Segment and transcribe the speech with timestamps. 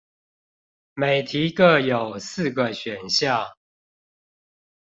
[0.95, 3.55] 每題各有四個選項